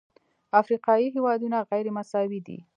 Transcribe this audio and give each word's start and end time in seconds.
افریقایي 0.59 1.07
هېوادونه 1.15 1.57
غیرمساوي 1.71 2.39
دي. 2.47 2.57